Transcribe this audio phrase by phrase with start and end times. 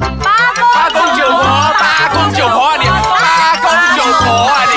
[0.00, 1.42] 八公九婆，
[1.78, 4.74] 八公九婆啊你，八公九婆啊你，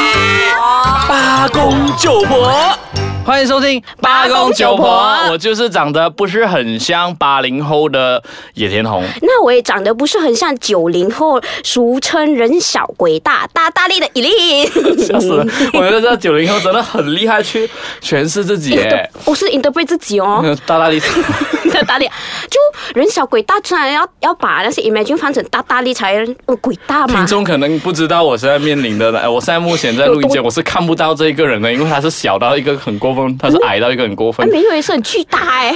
[1.07, 3.02] 八公九婆。
[3.25, 4.85] 欢迎收听八公九婆
[5.31, 8.21] 我就是长得不是很像八零后的
[8.55, 9.01] 野田红。
[9.21, 14.65] 那我也长得不是很像九零后，俗称人小鬼大，大大力的伊利。
[14.97, 15.45] 笑死了！
[15.73, 17.69] 我觉得这九零后真的很厉害，去
[18.01, 19.09] 诠释自己耶。
[19.23, 21.01] 我是 interpret 自己哦，大大力，
[21.71, 22.05] 大大力，
[22.49, 22.59] 就
[22.93, 26.15] 人小鬼大，当然要要把那些 imagine 翻成大大力才
[26.45, 27.27] 呃鬼大嘛听。
[27.27, 34.47] 众可能不知道我现在面临的，哎，我现在目前在录音间，我是看不到这一个人的，因为他是小到一个很过他是矮到一个很过分，。
[34.49, 35.75] 没有，也是很巨大哎。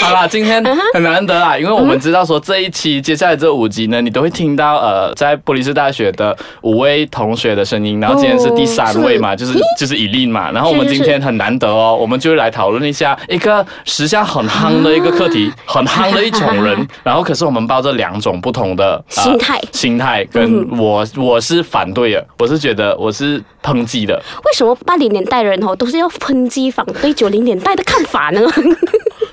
[0.00, 0.62] 好啦，今天
[0.94, 24.14] 很难得啊，因为我们知道说这一期接下来这五集呢，你都会听到呃，在布里斯大学的五位同学的声音，然后今天是第三位嘛，就是就是以令嘛，然后我们今天很难得哦，我们就来讨论一下一个时下很夯的一个课题，很夯的一种人，然后可是我们抱着两种不同的、呃心态心态跟我我是反对的，我是觉得我是抨击的，
[24.44, 28.40] 为什么八零年代人哦都是要抨击反对九零年代的看法呢？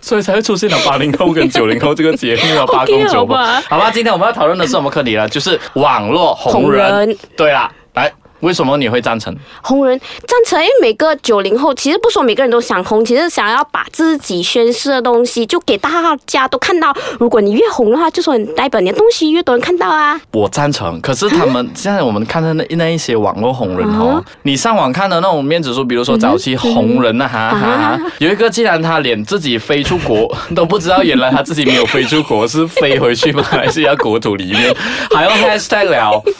[0.06, 5.28] 所以才会出现了八零后跟九零后这个节目啊， 八公九吧好吧，今天我们要讨论的是什么课题呢？
[5.28, 6.72] 就是网络红。
[6.72, 8.14] 人对啦，来，
[8.46, 9.36] 为什么你会赞成？
[9.64, 16.96] 红人赞成，因为每个九零后，其实不说每个人都想红，其实想要把自己宣示的东西就给大家都看到。
[17.20, 20.22] 如果你越红的话，就说你代表你的东西越多人看到啊。
[20.32, 34.76] 我赞成，可是他们现在我们看的那那一些网络红人哦，你上网看的那种面子书，比如说早期红人啊哈哈哈，有一个竟然他连自己飞出国都不知道，原来他自己没有飞出国，是飞回去马来西亚国土里面，
[35.10, 36.24] 还用 hashtag 了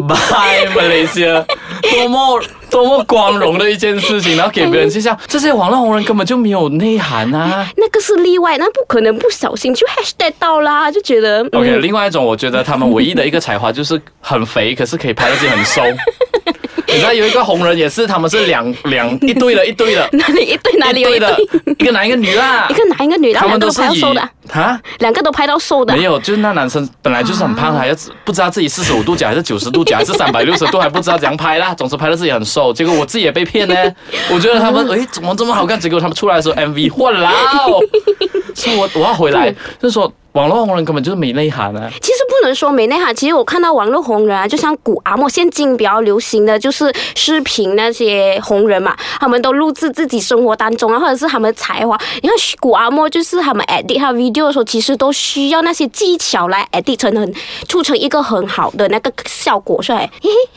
[0.00, 1.44] Bye Malaysia，
[1.90, 7.66] 多么多么光荣的一件事情，然后给别人去笑，这些网络红人根本就没有内涵啊。
[7.76, 15.82] 那个是例外，那不可能不小心就 hashtag 到啦，就觉得 OK，嗯另外一种，我觉得他们唯一的一个才华就是很肥，可是可以拍到自己很瘦。
[16.92, 22.74] 你知道有一个红人也是，他们是两两一对的，一对的， 哪里一对哪里有一对一对的，一个男一个女啦一。
[22.74, 24.20] 个男一个女的，他们都是以拍到瘦的，
[24.52, 26.02] 啊，两个都拍到瘦的没。
[26.02, 31.74] 有，就是那男生本来就是很胖，还要不知道自己四十五度角还是九十度角还是三百六十度，还不知道怎样拍啦。
[31.74, 33.74] 总之拍的自己很瘦，结果我自己也被骗呢。
[34.32, 35.78] 我觉得他们哎怎么这么好看？
[35.78, 37.32] 结果他们出来的时候 MV 混啦，
[38.54, 41.90] 所以 我我要回来，就是说网络红人根本就是没内涵啊。
[42.00, 51.98] 其实不能说没内涵，其实我看到网络红人啊，就像古阿莫，现今比较流行的就是视频那些红人嘛，他们都录制自己生活当中啊，或者是他们的才华。
[52.22, 57.34] 你看古阿莫，就是他们 edit 他 video 的时候，其实都需要那些技巧来 edit 成很
[57.68, 60.08] 促成一个很好的那个效果出来。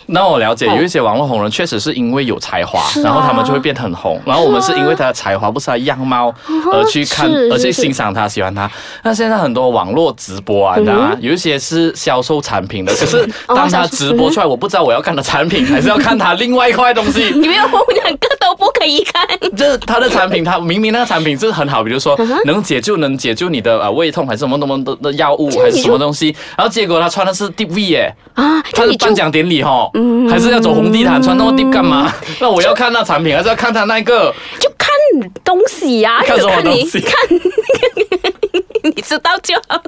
[0.07, 4.19] 那我了解，哦有一些网络红人确实是因为有才华，啊然后他们就会变得很红。
[4.25, 6.33] 然后我们是因为他的才华，不是他的样貌
[6.71, 8.69] 而去看，而去是欣赏他、喜欢他。
[9.03, 11.15] 那现在很多网络直播啊，你知道吗？
[11.19, 17.23] 有一些是销售产品的，可是当他直播出来，我不知道我要看的产品，还是要看他另外一块东西。
[17.25, 19.27] 你们两个都不可以看。
[19.55, 28.15] 这他的产品，他明明那个产品是很好，比如说能解救能解救你的呃胃痛，还是什么什么的的药物，还是什么东西，然后结果他穿的是 Deep V 耶。
[28.33, 29.89] 啊，他是这你就颁奖典礼哈，
[30.29, 32.11] 还是要走红地毯穿那么 deep 干嘛？
[32.41, 34.33] 那我要看那产品，还是要看他那个？
[34.59, 34.89] 就看
[35.43, 37.13] 东西呀、看什么东西 看，
[38.83, 39.81] 你知道就好。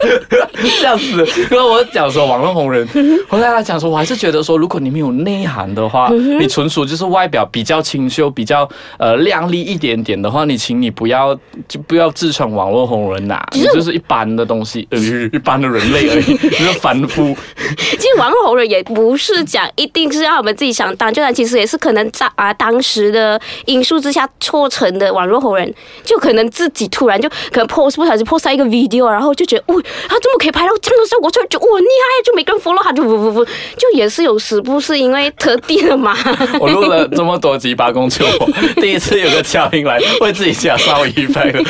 [0.80, 1.26] 笑死了！
[1.50, 2.86] 因为我讲说网络红人，
[3.28, 6.08] 后来他讲说，我还是觉得说，如果你没有内涵的话，
[6.38, 11.34] 你纯属就是外表比较清秀、比较呃靓丽一点点的话，你请你不要
[11.68, 14.98] 就不要自称网络红人呐、你就是一般的东西，呃，
[15.32, 17.36] 一般的人类而已，就是凡夫。
[17.76, 25.72] 其实网络红人也不是讲一定是要我们自己想当，就然其实也是可能在啊当时的因素之下错成的网络红人，
[26.04, 31.46] 就可能自己突然就可能 post 不小心 post 到一个 video，然后就觉得，哦，他怎么可以拍到这样的效果出来？
[31.46, 36.16] 就哦很厉害，就每个人 follow 他就不不不，就也是有时不是因为特地的嘛。
[36.60, 41.62] 我录了这么多集八公九婆，第一次有个嘉宾来为自己加稍微一拍的，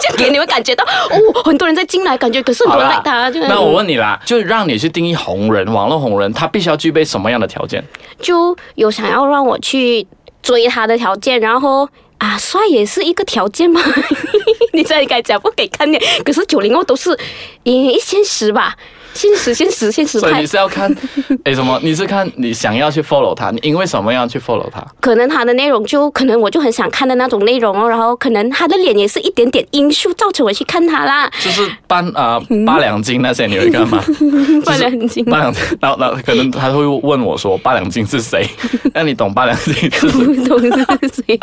[0.00, 7.82] 就 给你们感觉到哦，很多人在进来，感觉可是很多人好啦 like 他，就那我问你啦，就让你去定义红人，网络红人，他必须要具备什么样的条件？
[8.20, 10.06] 就有想要让我去
[10.42, 13.80] 追他的条件，然后啊，帅也是一个条件吗？
[14.72, 17.12] 你这应该讲不给看的，可是九零后都是
[17.64, 18.76] 嗯一现实吧。
[19.16, 20.46] 现实现实现实派所以你。
[20.46, 20.94] 是要看，
[21.44, 21.78] 哎，什么？
[21.82, 24.80] 你是看你想要去 follow 他，你因为什么要去 follow 他？
[25.00, 31.28] 可能他的内容就可能我就很想看的那种内容哦，然后可能他的脸也是一点点因素造成我去看他啦。
[31.42, 34.02] 就是八啊八两金那些你会看吗？
[34.64, 38.46] 八两金 八两金，然后然后可能他会问我说八两金是谁？
[38.94, 40.10] 那你懂八两金是谁？
[40.10, 40.70] 不懂是
[41.26, 41.38] 谁？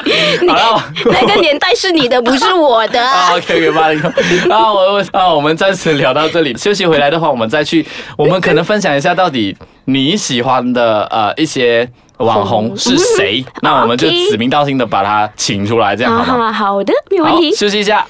[0.47, 0.83] 好了。
[1.05, 3.01] 那个年代是你的，不是我的。
[3.01, 4.09] 啊，OK OK，八零后。
[4.49, 7.85] 啊，我我啊，我们暂时聊到这里，休息回来的话，我们再去，
[8.17, 9.55] 我们可能分享一下到底
[9.85, 16.45] 你喜欢的呃一些网红是谁，那我们就指名道姓的把他请出来，这样好吗？
[16.47, 17.53] 啊，好的，没有问好，题。
[17.53, 18.05] 休息一下。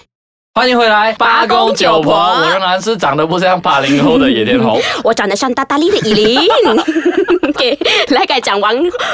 [0.55, 4.79] 欢迎回来，八公九婆，我仍然是长得不像八零后的野天红。
[5.03, 6.39] 我长得像大大力的依琳。
[7.50, 7.79] OK，
[8.09, 8.71] 来改讲网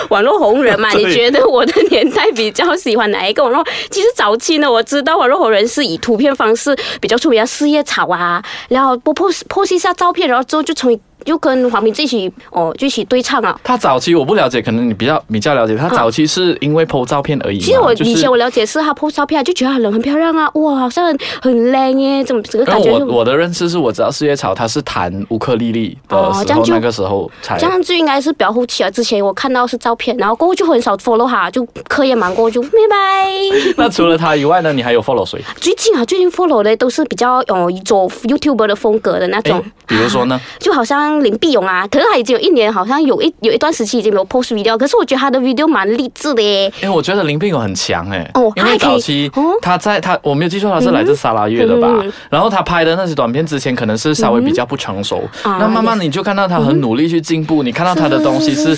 [0.10, 0.90] 网络红人嘛？
[0.92, 3.66] 你觉得我的年代比较喜欢哪一个网络？
[3.90, 13.60] 其实早期呢，我知道网络红人是以图片方式比较出名，四叶草啊，然后播 post post 一下照片，然后之后就成为就跟黄明志一起哦，就一起对唱啊。
[13.64, 15.76] 他早期我不了解，可能你比较比较了解。
[15.76, 17.66] 他早期是因为 PO 照片而已嘛。
[17.66, 28.90] 其实我就是以前我了解是他 post 照片啊，就觉得他人很漂亮啊，哇，好像很很靓耶，怎么整个感觉我我的认识是我知道四叶草他是弹乌克丽丽的时候，那个时候才这样就应该是比较后期啊。
[28.90, 33.32] 之前我看到是照片，然后过后就很少 follow 他，就课业忙过后就拜拜。
[33.78, 35.42] 那除了他以外呢，你还有 follow 谁？
[35.60, 40.40] 最近啊，最近 follow 的都是比较哦走 YouTuber 的风格的那种诶，比如说呢？
[40.60, 46.72] 就好像林碧勇啊，可是他已经有一年，好像有一有一段时期已经没有 post video，可是我觉得他的 video 蛮励志的耶。
[46.82, 51.88] 因为我觉得林碧勇很强哎、哦因为早期哦他在他我没有记错，他是来自沙拉越的吧？
[52.02, 58.76] 嗯然后他拍的那些短片之前可能是稍微比较不成熟，啊那慢慢你就看到他很努力去进步，你看到他的东西是。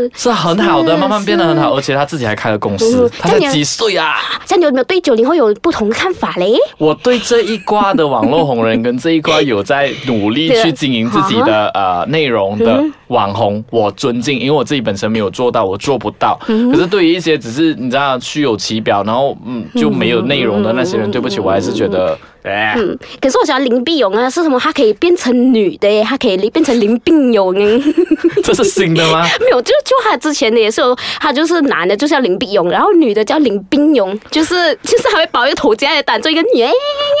[0.00, 4.16] 是是很好的，慢慢变得很好，而且他自己还开了公司他才几岁啊？
[4.46, 6.54] 这样你有没有对九零后有不同的看法嘞？
[6.78, 16.36] 我对这一挂的网络红人跟这一挂有在努力去 经营自己的呃内容的网红，我尊敬，因为我自己本身没有做到，我做不到。
[16.46, 22.74] 可是对于一些只是你知道虚有其表，然后嗯就没有内容的那些人，对不起，我还是觉得哎。
[22.76, 24.58] 嗯，可是我喜欢林碧勇啊，是什么？
[24.58, 27.50] 她可以变成女的耶，她可以变成林碧勇。
[28.42, 29.22] 这是新的吗？
[29.40, 36.70] 没有，就就他之前的也是有，他就是男的就叫林碧勇，然后女的叫林冰勇，就是就是还会包一个头夹来当做一个女，哎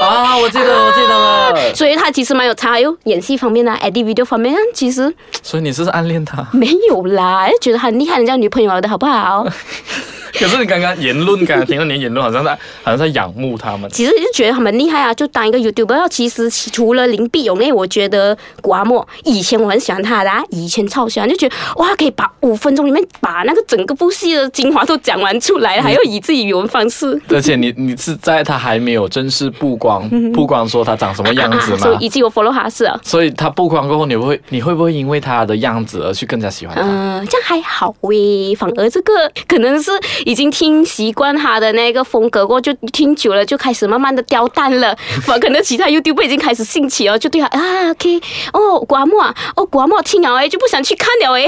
[0.06, 1.74] 啊，我记得，我记得了。
[1.74, 5.12] 所以他其实蛮有才华，又演戏方面啊，edit video 方面啊，其实
[5.42, 6.46] 所以你是不是暗恋他？
[6.52, 9.46] 没有啦，就觉得他很厉害，人家女朋友了的好不好？
[10.38, 13.88] 可是你刚刚言论，刚刚听到你的言论，好像在好像在仰慕他们。
[13.90, 16.08] 其实就觉得他们厉害啊，就当一个 YouTuber。
[16.08, 27.20] 其实除了林碧勇，哎，我觉得古阿莫以前我很喜欢他的、啊，以前超喜欢，就觉得哇，可以把五分钟里面把那个整个部戏的精华都讲完出来，还要以自己语文方式。
[27.28, 31.98] 而且你你是在他还没有正式曝光曝光说他长什么样子嘛 所以吗？
[32.00, 32.98] 已经有 follow 他是啊。
[33.02, 36.82] 所以他曝光过后，你会你会不会因为他的样子而去更加喜欢他？
[36.82, 39.12] 嗯，这样还好喂，反而这个
[39.46, 39.90] 可能是
[40.24, 44.96] 已经听习惯他的那个风格过，就听久了就开始慢慢的掉淡了。
[45.22, 48.20] 反 可能其他 YouTube 已经开始兴起了，就对他啊，OK，
[48.52, 51.46] 哦，古阿莫啊，哦，古阿莫听了哎，就不想去看了哎。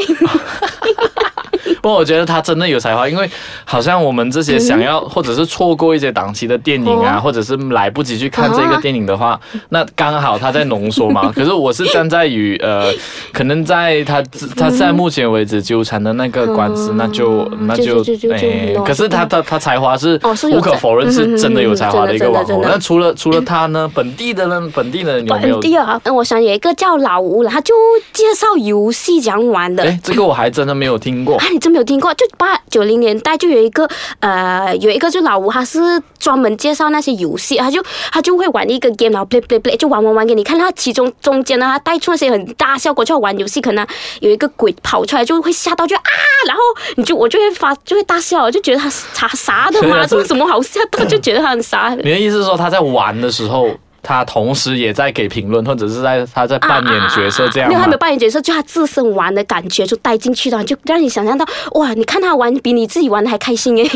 [1.83, 3.29] 不过我觉得他真的有才华，因为
[3.65, 9.39] 好像我们这些想要或者是错过一些档期的电影啊，哦或者是来不及去看这个电影的话，
[9.71, 11.31] 那刚好他在浓缩嘛。
[11.37, 12.93] 可是我是站在于呃，
[13.33, 14.23] 可能在他
[14.57, 18.01] 他在目前为止纠缠的那个官司，嗯那就那就
[18.33, 20.21] 哎可是他他他才华是
[20.53, 22.63] 无可否认是真的有才华的一个网红。
[22.63, 25.61] 那除了除了他呢，本地的呢，本地的有没有本？
[25.61, 27.75] 地啊，那我想有一个叫老吴了，他就
[28.13, 29.83] 介绍游戏怎样玩的。
[29.83, 31.47] 哎，这个我还真的没有听过啊，。
[31.53, 32.13] 你真没有听过？
[32.15, 33.89] 就八九零年代就有一个
[34.21, 37.83] 呃，有一个就老吴，他是专门介绍那些游戏，他就
[38.13, 40.59] 他就会玩一个 game，然后 play play play 就玩玩玩给你看。
[40.59, 43.87] 他其中中间呢，他带出那些很大效果，就玩游戏可能
[44.21, 46.03] 有一个鬼跑出来，就会吓到就啊，
[46.47, 46.63] 然后
[46.97, 51.05] 你就我就会发就会大笑，就觉得他傻傻的嘛，这有什么好笑的？
[51.07, 51.95] 就觉得他很傻。
[51.97, 53.69] 你的意思是说他在玩的时候，
[54.03, 57.99] 他同时也在给评论，或者是在他在扮演角色这样没有，他吗没有？
[57.99, 63.89] 扮演角色，就他自身玩的感觉就带进去了，就让你想象到哇，你看他玩比你自己玩的还开心哎。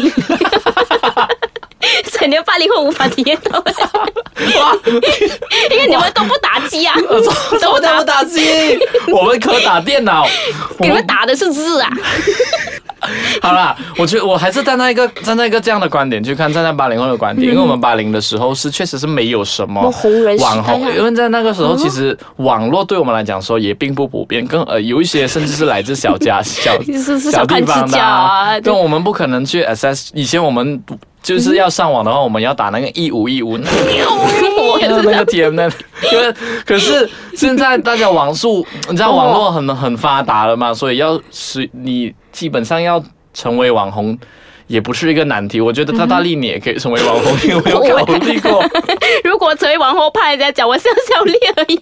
[2.18, 4.76] 整年八零后无法体验到，哇，
[5.70, 6.94] 因为你们都不打机啊，
[7.60, 8.78] 怎么打不打机？
[9.12, 10.22] 我们可打电脑。
[10.22, 11.90] 我你们打的是字啊。
[13.42, 19.80] 好啦，我觉得我还是站在一个站在一个这样的观点去看，站在八零后的观点，因为我们八零的时候是确实是没有什么
[20.40, 26.72] 网红，因为在那个时候其实网络对我们来讲说也并不普遍，更呃有一些甚至是来自小家 小
[27.30, 30.08] 小地方的啊对但我们不可能去 access。
[30.14, 30.82] 以前我们
[31.22, 34.08] 就是要上网的话，我们要打那个一五一五，那个 样。
[35.26, 35.64] TM 那，
[36.12, 36.32] 因为
[36.64, 43.02] 可是现在大家网速，你知道网络很很发达了嘛，所以要是你基本上要
[43.32, 44.18] 成为网红。
[44.68, 48.60] 也不是一个难题，我觉得大大力你也可以成为网红，因为我有考虑过？
[49.22, 51.76] 如果成为网红，怕人家讲我笑笑脸而已。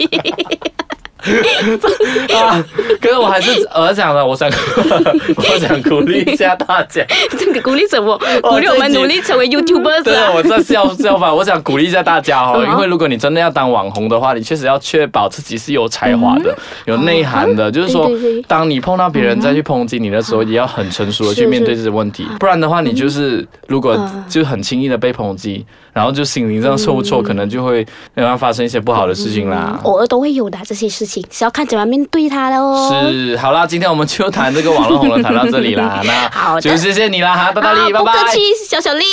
[2.37, 2.65] 啊，
[3.01, 4.49] 可是我还是我讲的，我想
[5.37, 7.05] 我想鼓励一下大家。
[7.39, 8.17] 这个鼓励什么？
[8.43, 10.33] 鼓励我们努力成为 YouTubers 对啊，啊！
[10.35, 16.55] 我在笑笑吧，我想鼓励一下大家哦，嗯因为如果你真的要当网红的话，你确实要确保自己是有才华的、
[16.87, 29.79] 有内涵的，就是说嗯对对对，当你碰到别人再去抨击你的时候，也要很成熟的去面对这些问题，不然的话，你就是如果嗯就很轻易的被抨击，然后就心灵上受挫，可能就会让它发生一些不好的事情啦。
[29.85, 32.89] 偶尔都会有的这些事情，是要看怎么面对他的哦。
[33.11, 36.01] 是，好啦，今天我们就谈这个网络红人，谈到这里啦。
[36.05, 39.05] 那好就谢谢你啦哈，大大力，拜拜不客气，小小力，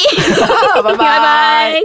[0.75, 1.81] 拜 拜拜拜。